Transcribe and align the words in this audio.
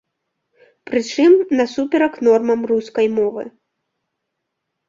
Прычым, 0.89 1.31
насуперак 1.59 2.13
нормам 2.29 2.61
рускай 2.73 3.07
мовы. 3.19 3.43